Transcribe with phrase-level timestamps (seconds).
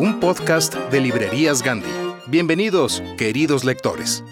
[0.00, 1.90] un podcast de Librerías Gandhi.
[2.26, 4.24] Bienvenidos, queridos lectores.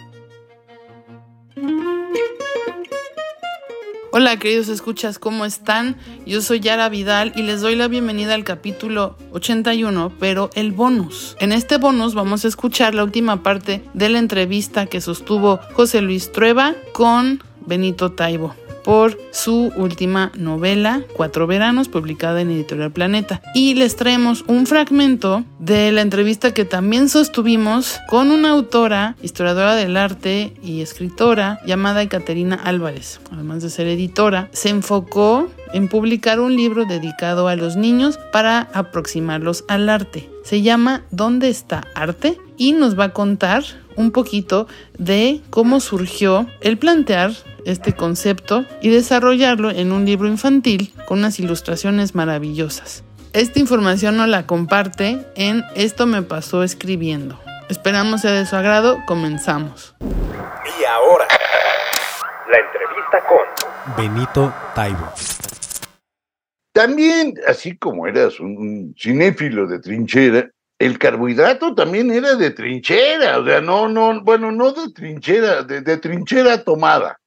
[4.10, 5.98] Hola queridos escuchas, ¿cómo están?
[6.24, 11.36] Yo soy Yara Vidal y les doy la bienvenida al capítulo 81, pero el bonus.
[11.38, 16.00] En este bonus vamos a escuchar la última parte de la entrevista que sostuvo José
[16.00, 18.54] Luis Trueba con Benito Taibo
[18.88, 23.42] por su última novela, Cuatro Veranos, publicada en Editorial Planeta.
[23.54, 29.74] Y les traemos un fragmento de la entrevista que también sostuvimos con una autora, historiadora
[29.74, 33.20] del arte y escritora llamada Caterina Álvarez.
[33.30, 38.70] Además de ser editora, se enfocó en publicar un libro dedicado a los niños para
[38.72, 40.30] aproximarlos al arte.
[40.44, 42.38] Se llama ¿Dónde está arte?
[42.58, 43.62] y nos va a contar
[43.98, 47.32] un poquito de cómo surgió el plantear
[47.64, 53.04] este concepto y desarrollarlo en un libro infantil con unas ilustraciones maravillosas.
[53.34, 57.38] Esta información nos la comparte en Esto me pasó escribiendo.
[57.68, 59.94] Esperamos sea de su agrado, comenzamos.
[60.00, 61.26] Y ahora,
[62.50, 65.12] la entrevista con Benito Taibo.
[66.72, 73.44] También, así como eras un cinéfilo de trinchera, el carbohidrato también era de trinchera, o
[73.44, 77.18] sea, no, no, bueno, no de trinchera, de, de trinchera tomada.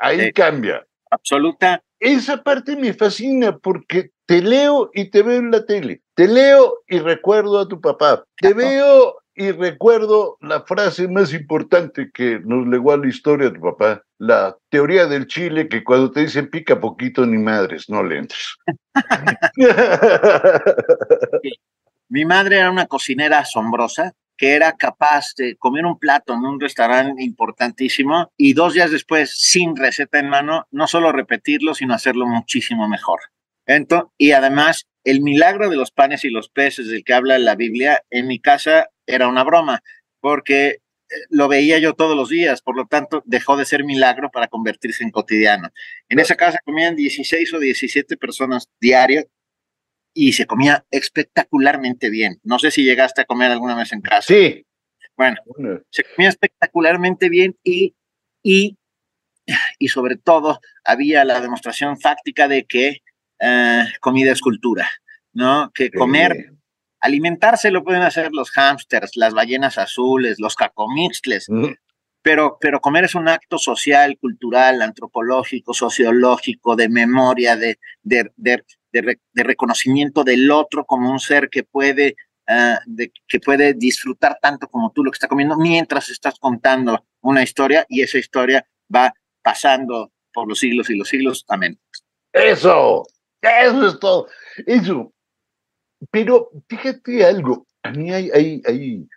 [0.00, 0.84] Ahí cambia.
[1.10, 1.82] absoluta.
[2.00, 6.02] Esa parte me fascina porque te leo y te veo en la tele.
[6.14, 8.24] Te leo y recuerdo a tu papá.
[8.36, 13.60] Te veo y recuerdo la frase más importante que nos legó a la historia tu
[13.60, 14.02] papá.
[14.18, 18.56] La teoría del chile que cuando te dicen pica poquito ni madres, no le entres.
[22.14, 26.60] Mi madre era una cocinera asombrosa que era capaz de comer un plato en un
[26.60, 32.28] restaurante importantísimo y dos días después, sin receta en mano, no solo repetirlo, sino hacerlo
[32.28, 33.18] muchísimo mejor.
[33.66, 37.56] Ento- y además, el milagro de los panes y los peces del que habla la
[37.56, 39.82] Biblia, en mi casa era una broma,
[40.20, 40.78] porque eh,
[41.30, 45.02] lo veía yo todos los días, por lo tanto, dejó de ser milagro para convertirse
[45.02, 45.70] en cotidiano.
[46.08, 49.26] En esa casa comían 16 o 17 personas diarias
[50.14, 52.38] y se comía espectacularmente bien.
[52.44, 54.22] No sé si llegaste a comer alguna vez en casa.
[54.22, 54.64] Sí.
[55.16, 57.94] Bueno, Bueno, se comía espectacularmente bien y,
[58.42, 58.78] y,
[59.78, 63.02] y sobre todo había la demostración fáctica de que
[63.40, 64.88] eh, comida es cultura,
[65.32, 65.70] ¿no?
[65.74, 66.50] Que comer, eh,
[67.00, 71.74] alimentarse lo pueden hacer los hámsters, las ballenas azules, los cacomixtles, mm,
[72.22, 78.64] pero, pero comer es un acto social, cultural, antropológico, sociológico, de memoria, de, de, de,
[78.94, 82.14] de re- de reconocimiento del otro como un ser que puede,
[82.46, 82.78] ah,
[83.26, 87.84] que puede disfrutar tanto como tú lo que está comiendo mientras estás contando una historia
[87.88, 88.64] y esa historia
[88.94, 89.12] va
[89.42, 91.44] pasando por los siglos y los siglos.
[91.48, 91.76] Amén.
[92.32, 93.02] Eso,
[93.42, 94.28] eso es todo.
[94.64, 95.12] Eso.
[96.10, 99.08] Pero fíjate algo, a mí hay, hay, hay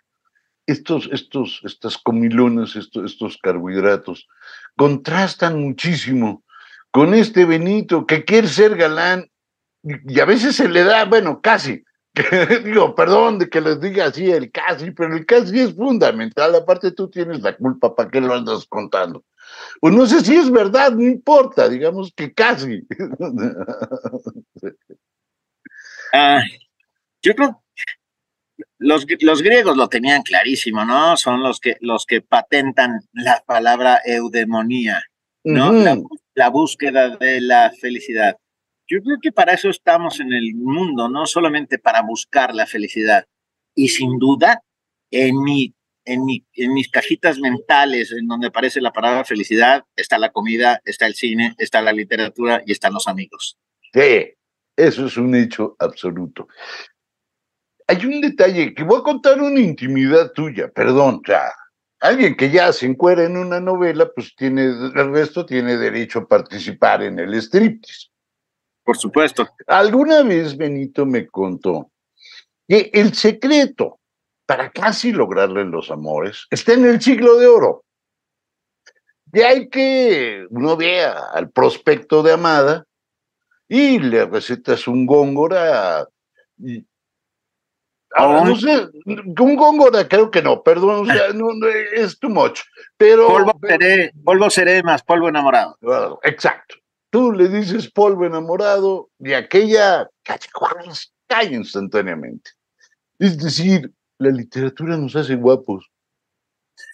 [0.65, 4.27] estos, estos, estas comilonas, estos, estos carbohidratos,
[4.75, 6.43] contrastan muchísimo
[6.91, 9.29] con este Benito que quiere ser galán
[10.07, 11.83] y, a veces se le da, bueno, casi.
[12.65, 16.55] digo, perdón de que les diga así el casi, pero el casi es fundamental.
[16.55, 19.23] Aparte, tú tienes la culpa, ¿para qué lo andas contando?
[19.79, 22.85] Pues no sé si es verdad, no importa, digamos que casi.
[26.13, 26.41] Ah,
[27.21, 27.61] yo creo,
[28.77, 31.17] Los, los, griegos lo tenían clarísimo, ¿no?
[31.17, 35.03] Son los que, los que patentan la palabra eudemonía,
[35.43, 35.73] ¿no?
[35.73, 36.01] la,
[36.33, 38.37] la, búsqueda de la felicidad.
[38.87, 43.25] Yo creo que para eso estamos en el mundo, no solamente para buscar la felicidad.
[43.75, 44.61] Y sin duda,
[45.11, 45.75] en mi
[46.07, 51.15] en, mis cajitas mentales, en donde aparece la palabra felicidad, está la comida, está el
[51.15, 53.57] cine, está la literatura y están los amigos.
[53.93, 54.33] Sí,
[54.75, 56.47] eso es un hecho absoluto.
[57.87, 61.51] Hay un detalle que voy a contar una intimidad tuya, perdón, ya.
[61.99, 66.27] Alguien que ya se encuera en una novela, pues tiene, el resto tiene derecho a
[66.27, 68.09] participar en el striptease.
[68.87, 69.47] Por supuesto.
[69.67, 71.91] Alguna vez Benito me contó
[72.67, 73.99] que el secreto
[74.47, 77.83] para casi lograrle los amores, está en el siglo de oro.
[79.33, 82.85] Y hay que uno vea al prospecto de Amada
[83.67, 86.07] y le recetas un góngora.
[88.11, 92.61] ahora, no sé, un góngora creo que no, perdón, no, es too much.
[92.95, 95.77] Pero, polvo, seré, polvo seré más polvo enamorado.
[96.23, 96.77] Exacto.
[97.17, 100.07] Tú le dices polvo enamorado y aquella
[101.27, 102.51] cae instantáneamente.
[103.17, 105.89] Es decir, la literatura nos hace guapos.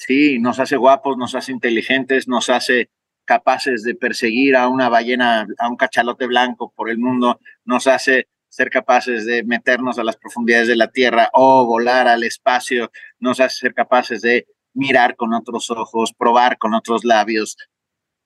[0.07, 2.89] Sí, nos hace guapos, nos hace inteligentes, nos hace
[3.25, 8.29] capaces de perseguir a una ballena, a un cachalote blanco por el mundo, nos hace
[8.47, 13.41] ser capaces de meternos a las profundidades de la Tierra o volar al espacio, nos
[13.41, 17.57] hace ser capaces de mirar con otros ojos, probar con otros labios,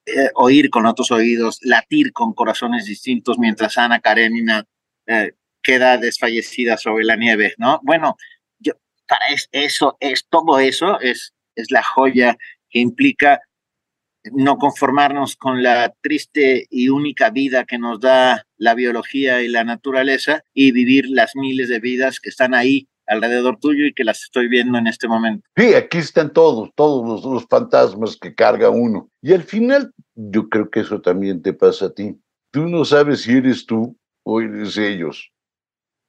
[0.07, 4.65] eh, oír con otros oídos, latir con corazones distintos mientras Ana Karenina
[5.05, 7.81] eh, queda desfallecida sobre la nieve, ¿no?
[7.83, 8.15] Bueno,
[9.05, 12.37] para eso, es todo eso, es, es la joya
[12.69, 13.41] que implica
[14.31, 19.65] no conformarnos con la triste y única vida que nos da la biología y la
[19.65, 24.23] naturaleza y vivir las miles de vidas que están ahí alrededor tuyo y que las
[24.23, 25.47] estoy viendo en este momento.
[25.55, 29.09] Sí, aquí están todos, todos los, los fantasmas que carga uno.
[29.21, 32.19] Y al final, yo creo que eso también te pasa a ti.
[32.51, 35.31] Tú no sabes si eres tú o eres ellos.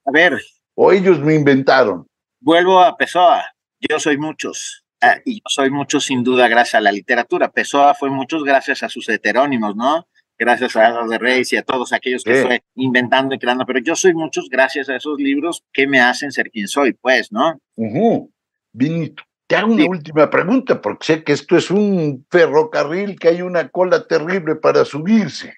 [0.05, 0.39] A ver.
[0.75, 2.06] O ellos me inventaron
[2.41, 3.45] vuelvo a Pessoa.
[3.81, 4.85] Yo soy muchos.
[5.00, 7.50] Ah, y yo soy muchos sin duda gracias a la literatura.
[7.50, 10.09] Pessoa fue muchos gracias a sus heterónimos, ¿no?
[10.38, 13.67] Gracias a los de Reyes y a todos aquellos que fue inventando y creando.
[13.67, 17.32] Pero yo soy muchos gracias a esos libros que me hacen ser quien soy, pues,
[17.32, 17.61] ¿no?
[17.76, 18.31] Uh
[18.73, 23.43] Vinito, te hago una última pregunta, porque sé que esto es un ferrocarril que hay
[23.43, 25.55] una cola terrible para subirse.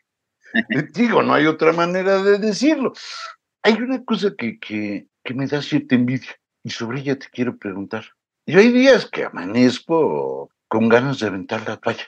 [0.95, 2.93] Digo, no hay otra manera de decirlo.
[3.63, 6.31] Hay una cosa que, que, que me da cierta envidia
[6.63, 8.05] y sobre ella te quiero preguntar.
[8.47, 12.07] Yo hay días que amanezco con ganas de aventar la toalla,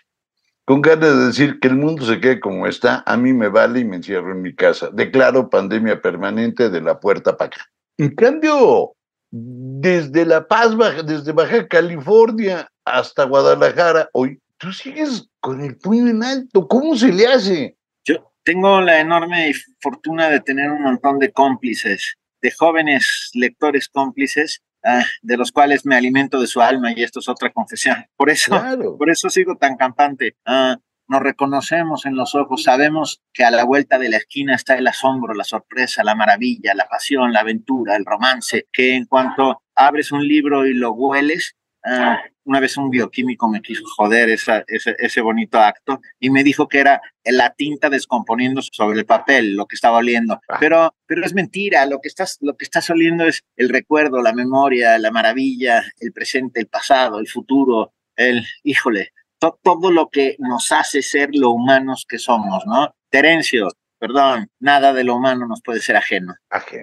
[0.72, 3.80] con ganas de decir que el mundo se quede como está, a mí me vale
[3.80, 4.88] y me encierro en mi casa.
[4.90, 7.70] Declaro pandemia permanente de la puerta para acá.
[7.98, 8.94] En cambio,
[9.30, 10.74] desde La Paz,
[11.04, 16.66] desde Baja California hasta Guadalajara, hoy tú sigues con el puño en alto.
[16.66, 17.76] ¿Cómo se le hace?
[18.06, 24.62] Yo tengo la enorme fortuna de tener un montón de cómplices de jóvenes lectores cómplices,
[24.84, 28.04] ah, de los cuales me alimento de su alma y esto es otra confesión.
[28.16, 28.60] Por eso,
[28.98, 30.36] por eso sigo tan campante.
[30.44, 30.76] Ah,
[31.08, 34.86] nos reconocemos en los ojos, sabemos que a la vuelta de la esquina está el
[34.86, 40.10] asombro, la sorpresa, la maravilla, la pasión, la aventura, el romance, que en cuanto abres
[40.10, 45.20] un libro y lo hueles, ah, una vez un bioquímico me quiso joder esa, ese,
[45.20, 49.76] bonito acto y me dijo que era la tinta descomponiendo sobre el papel, lo que
[49.76, 50.40] estaba oliendo.
[50.48, 50.56] Ah.
[50.58, 54.32] Pero, pero es mentira, lo que, estás, lo que estás oliendo es el recuerdo, la
[54.32, 60.70] memoria, la maravilla, el presente, el pasado, el futuro, el, híjole, todo lo que nos
[60.72, 62.94] hace ser lo humanos que somos, ¿no?
[63.10, 66.34] Terencio, perdón, nada de lo humano nos puede ser ajeno.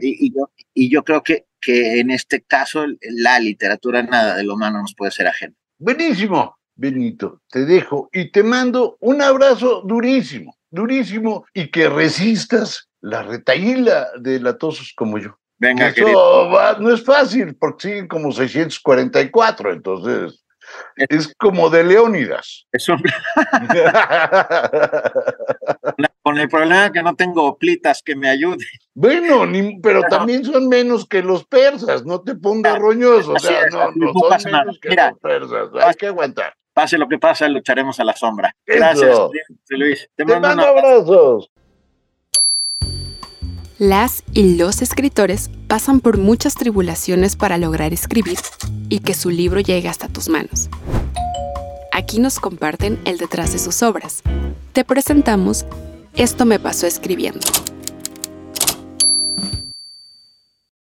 [0.02, 4.56] Y, yo, y yo creo que, que en este caso la literatura, nada de lo
[4.56, 5.56] humano nos puede ser ajeno.
[5.78, 13.24] Buenísimo, Benito, te dejo y te mando un abrazo durísimo, durísimo y que resistas la
[13.24, 15.38] retaíla de latosos como yo.
[15.58, 20.42] Venga, Eso no es fácil porque siguen como 644, entonces
[20.96, 22.66] es como de Leónidas.
[22.72, 23.02] Es un...
[26.22, 28.68] Con el problema que no tengo plitas que me ayuden.
[28.94, 29.50] Bueno,
[29.82, 33.34] pero también son menos que los persas, no te pongas ah, roñoso.
[33.34, 35.70] O sea, no, no son menos que los persas.
[35.82, 36.54] Hay que aguantar.
[36.74, 38.56] Pase lo que pase, lucharemos a la sombra.
[38.66, 39.18] Gracias,
[39.70, 40.10] Luis.
[40.16, 41.50] Te, mando, abrazos.
[43.80, 48.38] Las y los escritores pasan por muchas tribulaciones para lograr escribir
[48.90, 50.70] y que su libro llegue hasta tus manos.
[51.94, 54.22] Aquí nos comparten el detrás de sus obras.
[54.74, 55.66] Te presentamos
[56.14, 57.40] Esto me pasó escribiendo.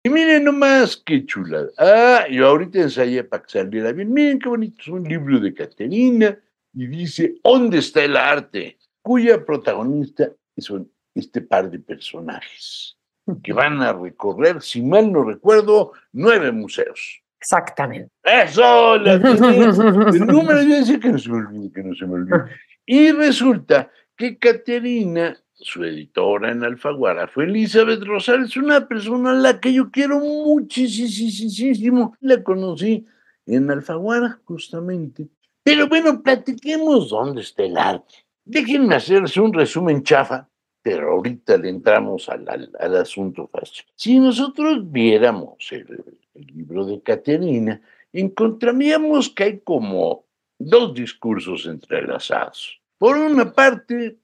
[0.01, 1.67] Y miren más qué chulada.
[1.77, 4.13] Ah, yo ahorita ensayé para que saliera bien.
[4.13, 6.39] Miren qué bonito, es un libro de Caterina
[6.73, 8.77] y dice, ¿dónde está el arte?
[9.01, 12.98] Cuya protagonista son este par de personajes
[13.43, 17.24] que van a recorrer, si mal no recuerdo, nueve museos.
[17.39, 18.12] Exactamente.
[18.24, 22.15] Eso, la el número yo decía que no se me olvide, que no se me
[22.15, 22.45] olvide.
[22.86, 29.60] Y resulta que Caterina, su editora en Alfaguara, fue Elizabeth Rosales, una persona a la
[29.60, 32.15] que yo quiero muchísimo.
[32.19, 33.05] La conocí
[33.45, 35.27] en Alfaguara, justamente.
[35.63, 38.13] Pero bueno, platiquemos dónde está el arte.
[38.43, 40.48] Déjenme hacerles un resumen chafa
[40.86, 43.84] pero ahorita le entramos al, al, asunto fácil.
[43.96, 45.88] Si nosotros viéramos el,
[46.36, 47.82] libro de Caterina,
[48.13, 50.25] encontraríamos que hay como
[50.60, 52.80] dos discursos entrelazados.
[53.00, 54.20] Por una parte,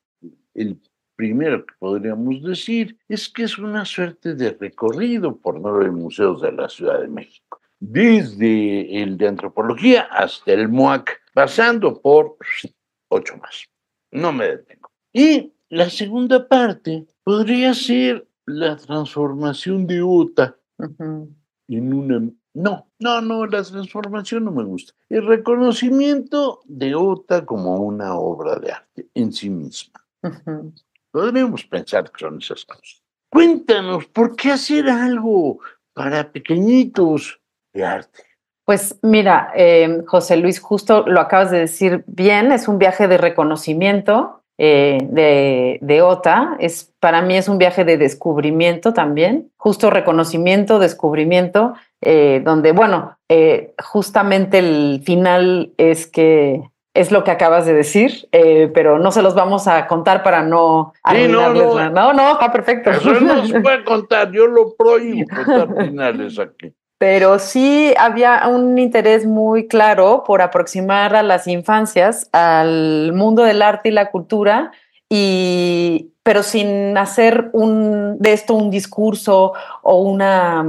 [0.54, 0.80] el
[1.16, 6.52] primero que podríamos decir es que es una suerte de recorrido por nueve museos de
[6.52, 12.38] la Ciudad de México, desde el de antropología hasta el MOAC, pasando por
[13.10, 13.68] ocho más.
[14.12, 14.92] No me detengo.
[15.12, 22.30] Y la segunda parte podría ser la transformación de Uta en una...
[22.54, 24.94] No, no, no, la transformación no me gusta.
[25.08, 30.06] El reconocimiento de Uta como una obra de arte en sí misma.
[31.12, 33.02] Podríamos pensar que son esas cosas.
[33.30, 35.60] Cuéntanos, ¿por qué hacer algo
[35.94, 37.40] para pequeñitos
[37.74, 38.24] de arte?
[38.66, 43.18] Pues mira, eh, José Luis, justo lo acabas de decir bien, es un viaje de
[43.18, 46.58] reconocimiento eh, de, de, OTA.
[46.60, 53.18] Es, para mí es un viaje de descubrimiento también, justo reconocimiento, descubrimiento, eh, donde, bueno,
[53.30, 56.62] eh, justamente el final es que
[56.94, 58.28] es lo que acabas de decir,
[58.74, 62.52] pero no se los vamos a contar para no sí, no, no, no, no, está
[62.52, 62.92] perfecto.
[62.92, 68.78] Eso no se puede contar, yo lo prohíbo contar finales aquí pero sí había un
[68.78, 74.72] interés muy claro por aproximar a las infancias al mundo del arte y la cultura
[75.10, 80.64] y pero sin hacer un, de esto un discurso o una,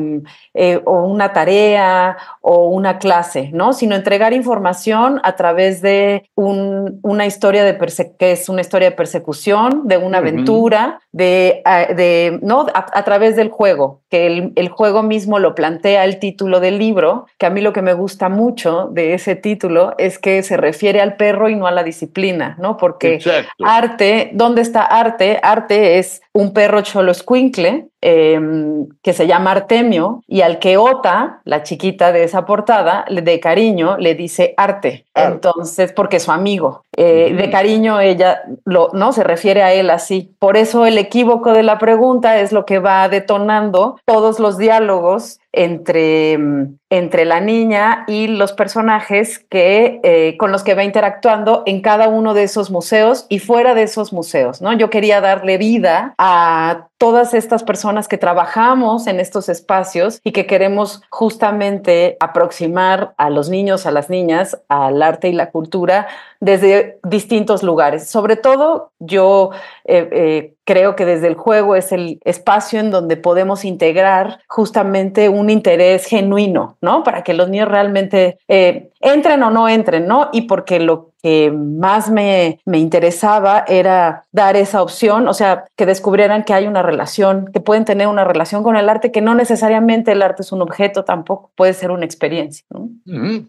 [0.54, 3.74] eh, o una tarea o una clase, ¿no?
[3.74, 7.78] Sino entregar información a través de una historia de
[8.18, 11.62] que es una historia de persecución, de una aventura, de,
[11.96, 12.66] de ¿no?
[12.72, 17.26] A, través del juego, que el, el, juego mismo lo plantea el título del libro,
[17.38, 21.00] que a mí lo que me gusta mucho de ese título es que se refiere
[21.00, 22.76] al perro y no a la disciplina, ¿no?
[22.76, 23.20] Porque
[23.62, 25.40] arte, ¿dónde está arte?
[25.42, 31.40] Arte es un perro cholo escuincle em, que se llama Artemio y al que Ota,
[31.44, 35.04] la chiquita de esa portada, de cariño le dice arte.
[35.14, 36.84] Entonces, porque es su amigo.
[36.96, 40.34] Eh, de cariño ella lo, no se refiere a él así.
[40.38, 45.40] Por eso el equívoco de la pregunta es lo que va detonando todos los diálogos
[45.52, 51.62] entre, mm, entre la niña y los personajes que, eh, con los que va interactuando
[51.66, 54.60] en cada uno de esos museos y fuera de esos museos.
[54.60, 54.72] ¿no?
[54.72, 60.46] Yo quería darle vida a todas estas personas que trabajamos en estos espacios y que
[60.46, 66.06] queremos justamente aproximar a los niños, a las niñas, al arte y la cultura
[66.38, 68.08] desde distintos lugares.
[68.08, 69.50] Sobre todo, yo
[69.84, 75.28] eh, eh, creo que desde el juego es el espacio en donde podemos integrar justamente
[75.28, 77.02] un interés genuino, ¿no?
[77.02, 80.30] Para que los niños realmente eh, entren o no entren, ¿no?
[80.32, 85.86] Y porque lo que más me, me, interesaba era dar esa opción, o sea, que
[85.86, 89.34] descubrieran que hay una relación, que pueden tener una relación con el arte, que no
[89.36, 92.66] necesariamente el arte es un objeto, tampoco puede ser una experiencia.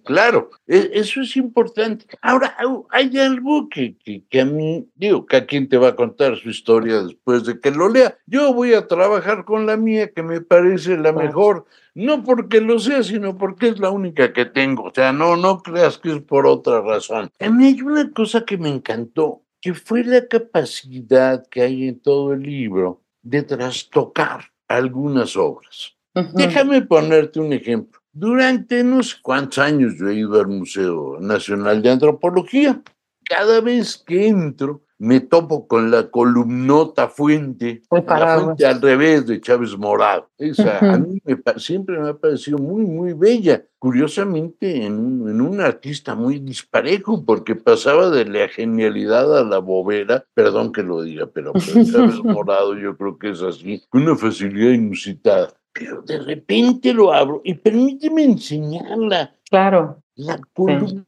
[0.04, 2.06] claro, e, eso es importante.
[2.22, 2.56] Ahora,
[2.92, 6.38] hay algo que, que, que, a mí, digo, que a quien te va a contar
[6.38, 8.18] su historia después de que lo lea.
[8.26, 12.80] Yo voy a trabajar con la mía, que me parece la mejor no porque lo
[12.80, 14.86] sea, sino porque es la única que tengo.
[14.86, 17.30] O sea, no, no creas que es por otra razón.
[17.40, 22.00] A mí hay una cosa que me encantó, que fue la capacidad que hay en
[22.00, 25.96] todo el libro de trastocar algunas obras.
[26.34, 28.00] Déjame ponerte un ejemplo.
[28.12, 32.82] Durante no sé cuántos años yo he ido al Museo Nacional de Antropología.
[33.26, 39.42] Cada vez que entro, me topo con la columnota fuente, la fuente al revés de
[39.42, 40.30] Chávez Morado.
[40.38, 41.22] Esa a mí
[41.58, 43.66] siempre me ha parecido muy, muy bella.
[43.80, 50.24] Curiosamente, en, en, un artista muy disparejo, porque pasaba de la genialidad a la bobera,
[50.34, 51.52] perdón que lo diga, pero,
[51.92, 55.50] Chávez Morado yo creo que es así, con una facilidad inusitada.
[55.74, 59.36] Pero de repente lo abro y permíteme enseñarla.
[59.50, 60.02] Claro.
[60.16, 61.04] La columna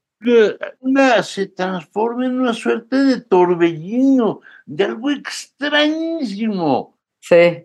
[1.23, 6.97] se transforma en una suerte de torbellino, de algo extrañísimo.
[7.19, 7.63] Sí,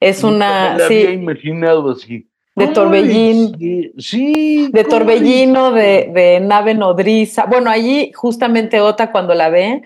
[0.00, 0.74] es una...
[0.76, 2.28] Me había imaginado así.
[2.54, 3.94] de Torbellín.
[3.98, 4.68] Sí.
[4.72, 7.46] De Torbellino, de, de, nave nodriza.
[7.46, 9.82] Bueno, allí justamente Ota cuando la ve,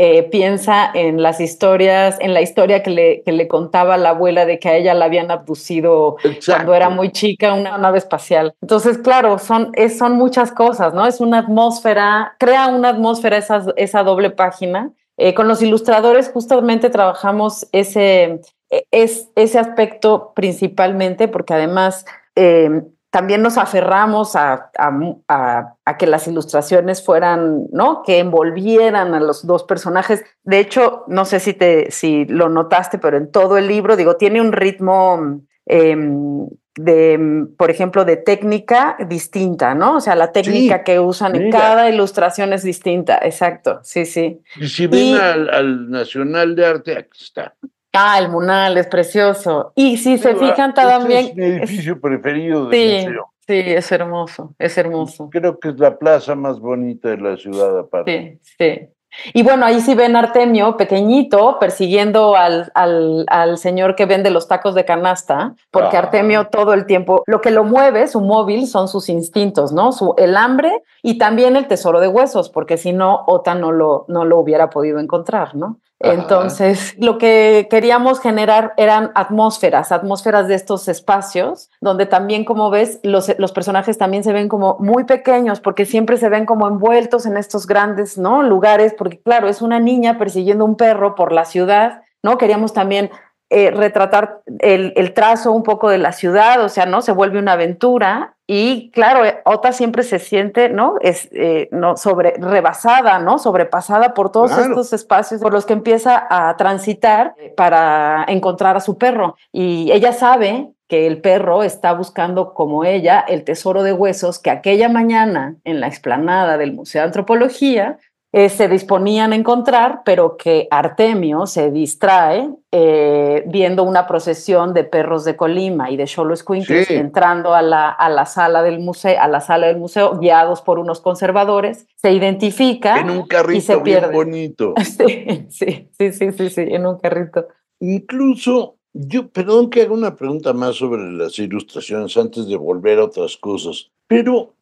[0.00, 4.46] eh, piensa en las historias, en la historia que le, que le contaba la abuela
[4.46, 8.54] de que a ella la habían abducido cuando era muy chica, una nave espacial.
[8.62, 11.04] Entonces, claro, son, es, son muchas cosas, ¿no?
[11.04, 14.92] Es una atmósfera, crea una atmósfera esa, esa doble página.
[15.16, 18.40] Eh, con los ilustradores justamente trabajamos ese,
[18.70, 26.28] e, es, ese aspecto principalmente porque además eh, también nos aferramos a, a, que las
[26.28, 28.02] ilustraciones fueran, ¿no?
[28.02, 30.24] Que envolvieran a los dos personajes.
[30.42, 34.16] De hecho, no sé si, te, si lo notaste, pero en todo el libro, digo,
[34.16, 39.96] tiene un ritmo em, de, por ejemplo, de técnica distinta, ¿no?
[39.96, 44.42] O sea, la técnica que usan en cada ilustración es distinta, exacto, sí, sí.
[44.56, 47.54] Y si ven al, al, Nacional de Arte, aquí está.
[47.92, 49.72] Ah, el Munal es precioso.
[49.74, 51.26] Y si se fijan este también.
[51.26, 53.32] Es mi edificio preferido del sí, museo.
[53.46, 55.30] Sí, es hermoso, es hermoso.
[55.30, 58.38] Creo que es la plaza más bonita de la ciudad aparte.
[58.42, 58.88] Sí, sí.
[59.32, 64.48] Y bueno, ahí sí ven Artemio pequeñito persiguiendo al, al, al, señor que vende los
[64.48, 66.00] tacos de canasta, porque ah.
[66.00, 69.92] Artemio todo el tiempo, lo que lo mueve, su móvil, son sus instintos, ¿no?
[69.92, 74.04] Su, el hambre y también el tesoro de huesos, porque si no, Ota no lo,
[74.08, 75.80] no lo hubiera podido encontrar, ¿no?
[76.00, 83.00] Entonces, lo que queríamos generar eran atmósferas, atmósferas de estos espacios, donde también, como ves,
[83.02, 87.26] los, los, personajes también se ven como muy pequeños, porque siempre se ven como envueltos
[87.26, 88.44] en estos grandes ¿no?
[88.44, 92.38] lugares, porque claro, es una niña persiguiendo un perro por la ciudad, ¿no?
[92.38, 93.10] Queríamos también
[93.50, 97.02] eh, retratar el, el, trazo un poco de la ciudad, o sea, ¿no?
[97.02, 100.94] Se vuelve una aventura y claro, eh, Ota siempre se siente, ¿no?
[101.02, 103.38] Es, eh, no sobre, rebasada, ¿no?
[103.38, 108.96] Sobrepasada por todos estos espacios por los que empieza a transitar para encontrar a su
[108.96, 109.36] perro.
[109.52, 114.48] Y ella sabe que el perro está buscando como ella el tesoro de huesos que
[114.48, 117.98] aquella mañana en la explanada del Museo de Antropología
[118.30, 124.84] eh, se disponían a encontrar, pero que Artemio se distrae eh, viendo una procesión de
[124.84, 129.18] perros de Colima y de Cholos Quintos entrando a la, a la, sala del museo,
[129.18, 133.60] a la sala del museo, guiados por unos conservadores, se identifica en un carrito y
[133.62, 134.12] se pierde.
[134.12, 134.74] bonito.
[134.84, 137.48] Sí, sí, sí, sí, sí, sí, en un carrito.
[137.80, 143.04] Incluso yo, perdón que haga una pregunta más sobre las ilustraciones antes de volver a
[143.04, 144.54] otras cosas, pero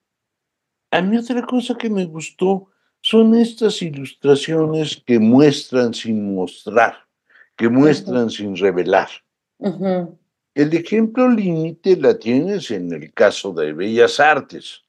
[0.92, 2.68] a mí otra cosa que me gustó
[3.06, 6.96] son estas ilustraciones que muestran sin mostrar,
[7.56, 9.08] que muestran sin revelar.
[9.60, 14.82] El ejemplo límite la tienes en el caso de Bellas Artes.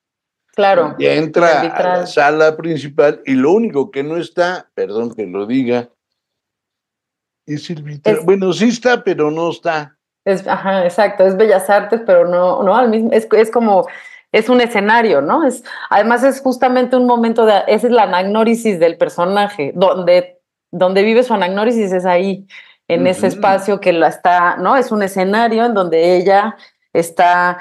[0.55, 0.95] Claro.
[0.97, 5.45] Y entra a la sala principal y lo único que no está, perdón que lo
[5.45, 5.87] diga,
[7.45, 8.21] es el vitral.
[8.23, 9.95] bueno, sí está, pero no está.
[10.25, 13.87] Es, ajá, exacto, es Bellas Artes, pero no, no, al mismo, es, es como
[14.31, 15.45] es un escenario, ¿no?
[15.45, 20.39] Es, además es justamente un momento de, esa es la anagnórisis del personaje, donde,
[20.71, 22.47] donde vive su anagnórisis es ahí,
[22.89, 24.77] en ese espacio que la está, ¿no?
[24.77, 26.55] Es un escenario en donde ella
[26.93, 27.57] está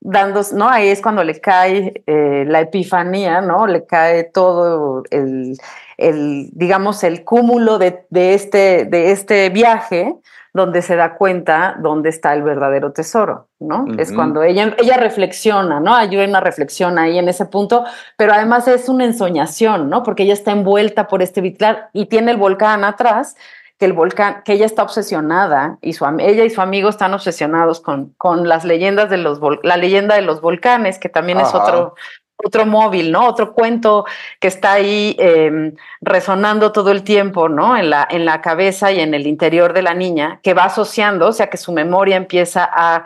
[0.00, 0.68] dando, ¿no?
[0.68, 3.66] Ahí es cuando le cae eh, la epifanía, ¿no?
[3.66, 5.56] Le cae todo el,
[5.96, 10.14] el digamos, el cúmulo de, de, este, de este viaje
[10.54, 13.86] donde se da cuenta dónde está el verdadero tesoro, ¿no?
[13.96, 15.94] Es cuando ella, ella reflexiona, ¿no?
[15.94, 17.84] Hay una reflexión ahí en ese punto,
[18.18, 20.02] pero además es una ensoñación, ¿no?
[20.02, 23.34] Porque ella está envuelta por este vitral y tiene el volcán atrás,
[23.78, 27.80] que el volcán, que ella está obsesionada y su, ella y su amigo están obsesionados
[27.80, 31.94] con, con las leyendas de los, la leyenda de los volcanes, que también es otro,
[32.44, 33.26] otro móvil, ¿no?
[33.26, 34.04] Otro cuento
[34.40, 37.76] que está ahí em, resonando todo el tiempo, ¿no?
[37.76, 41.28] En la, en la cabeza y en el interior de la niña, que va asociando,
[41.28, 43.04] o sea, que su memoria empieza a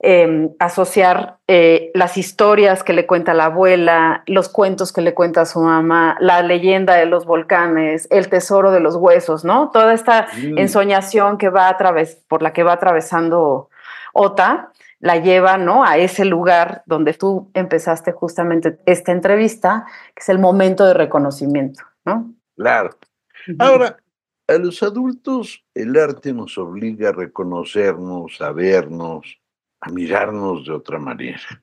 [0.00, 5.44] em, asociar eh, las historias que le cuenta la abuela, los cuentos que le cuenta
[5.44, 9.70] su mamá, la leyenda de los volcanes, el tesoro de los huesos, ¿no?
[9.70, 10.58] Toda esta mm.
[10.58, 13.68] ensoñación que va a través, por la que va atravesando
[14.12, 14.71] Ota
[15.02, 15.84] la lleva ¿no?
[15.84, 19.84] a ese lugar donde tú empezaste justamente esta entrevista,
[20.14, 21.82] que es el momento de reconocimiento.
[22.04, 22.32] ¿no?
[22.56, 22.96] Claro.
[23.58, 23.96] Ahora,
[24.46, 29.40] a los adultos el arte nos obliga a reconocernos, a vernos,
[29.80, 31.62] a mirarnos de otra manera.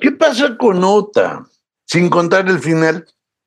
[0.00, 1.44] ¿Qué pasa con Ota?
[1.84, 3.06] Sin contar el final.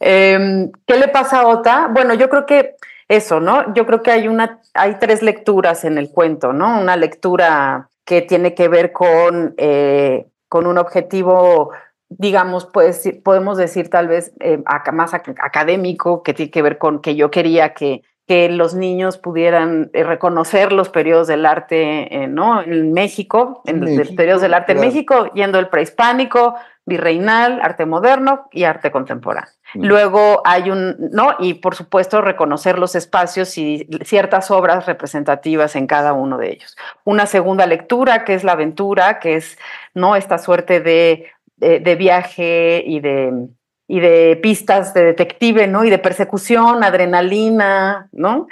[0.00, 1.88] Em, ¿Qué le pasa a Ota?
[1.88, 2.76] Bueno, yo creo que
[3.12, 3.74] eso, ¿no?
[3.74, 6.80] Yo creo que hay una, hay tres lecturas en el cuento, ¿no?
[6.80, 11.72] Una lectura que tiene que ver con, eh, con un objetivo,
[12.08, 17.14] digamos, pues podemos decir tal vez eh, más académico, que tiene que ver con que
[17.14, 22.62] yo quería que, que los niños pudieran eh, reconocer los periodos del arte, eh, ¿no?
[22.62, 28.48] En México, en los periodos del arte en México, yendo el prehispánico, virreinal, arte moderno
[28.50, 29.52] y arte contemporáneo.
[29.74, 29.84] Mm.
[29.84, 31.36] Luego hay un, ¿no?
[31.38, 36.76] Y por supuesto reconocer los espacios y ciertas obras representativas en cada uno de ellos.
[37.04, 39.58] Una segunda lectura, que es la aventura, que es,
[39.94, 40.16] ¿no?
[40.16, 43.48] Esta suerte de, de viaje y de
[43.92, 45.84] y de pistas de detective, ¿no?
[45.84, 48.46] Y de persecución, adrenalina, ¿no?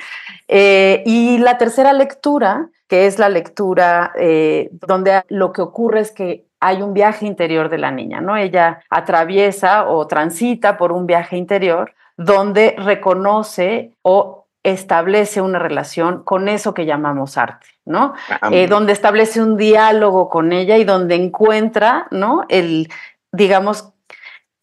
[0.48, 6.12] Eh, y la tercera lectura, que es la lectura eh, donde lo que ocurre es
[6.12, 8.36] que hay un viaje interior de la niña, ¿no?
[8.36, 16.48] Ella atraviesa o transita por un viaje interior donde reconoce o establece una relación con
[16.48, 18.12] eso que llamamos arte, ¿no?
[18.28, 22.44] Ah, eh, donde establece un diálogo con ella y donde encuentra, ¿no?
[22.50, 22.88] El,
[23.32, 23.94] digamos,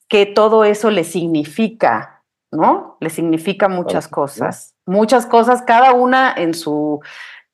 [0.07, 2.97] que todo eso le significa, ¿no?
[2.99, 7.01] Le significa muchas cosas, muchas cosas, cada una en su,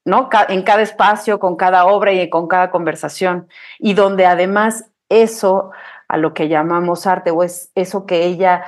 [0.06, 0.30] ¿no?
[0.50, 3.48] En cada espacio, con cada obra y con cada conversación,
[3.80, 5.72] y donde además eso,
[6.08, 8.64] a lo que llamamos arte, o es eso que ella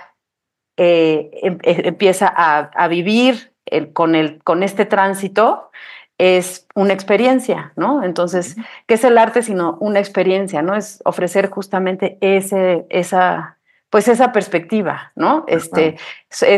[0.77, 3.53] eh, em, eh, empieza a, vivir
[3.93, 5.71] con, el, con este tránsito,
[6.17, 8.03] es una experiencia, ¿no?
[8.03, 8.55] Entonces,
[8.87, 10.75] ¿qué es el arte sino una experiencia, ¿no?
[10.75, 13.54] Es ofrecer justamente ese, esa,
[13.95, 15.45] pues esa perspectiva, ¿no?
[15.47, 15.95] Este,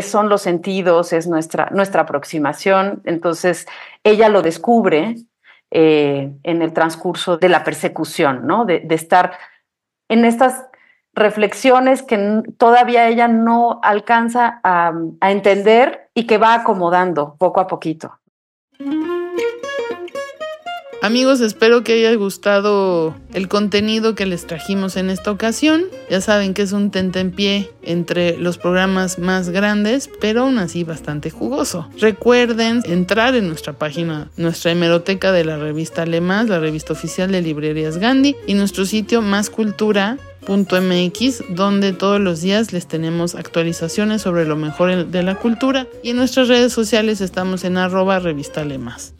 [0.02, 3.00] son los sentidos, es nuestra, nuestra aproximación.
[3.04, 3.68] Entonces,
[4.02, 5.14] ella lo descubre
[5.70, 8.64] eh, en el transcurso de la persecución, ¿no?
[8.64, 9.38] De, estar
[10.08, 10.64] en estas
[11.14, 17.68] reflexiones que todavía ella no alcanza a, a entender y que va acomodando poco a
[17.68, 18.18] poquito.
[21.00, 25.84] Amigos, espero que haya gustado el contenido que les trajimos en esta ocasión.
[26.10, 31.30] Ya saben que es un tentempié entre los programas más grandes, pero aún así bastante
[31.30, 31.88] jugoso.
[32.00, 37.42] Recuerden entrar en nuestra página, nuestra hemeroteca de la revista Lemas, la revista oficial de
[37.42, 44.22] Librerías Gandhi, y nuestro sitio Más Cultura .mx donde todos los días les tenemos actualizaciones
[44.22, 48.64] sobre lo mejor de la cultura y en nuestras redes sociales estamos en arroba revista
[48.64, 49.12] Lemas.